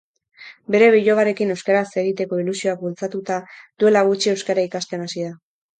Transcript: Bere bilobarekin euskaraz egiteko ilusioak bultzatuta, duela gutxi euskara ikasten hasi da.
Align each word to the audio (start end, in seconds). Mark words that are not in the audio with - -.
Bere 0.75 0.87
bilobarekin 0.95 1.55
euskaraz 1.57 1.83
egiteko 2.05 2.41
ilusioak 2.45 2.83
bultzatuta, 2.87 3.41
duela 3.85 4.05
gutxi 4.13 4.37
euskara 4.37 4.71
ikasten 4.73 5.09
hasi 5.11 5.31
da. 5.31 5.35